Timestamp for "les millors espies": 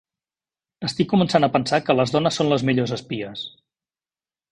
2.53-3.45